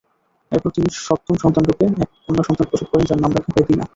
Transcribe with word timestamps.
এরপর 0.51 0.69
তিনি 0.75 0.87
সপ্তম 0.99 1.35
সন্তানরূপে 1.43 1.85
এক 2.03 2.09
কন্যা 2.25 2.43
সন্তান 2.47 2.65
প্রসব 2.69 2.87
করেন 2.91 3.05
যার 3.09 3.21
নাম 3.23 3.31
রাখা 3.33 3.51
হয় 3.51 3.67
দিনা। 3.69 3.85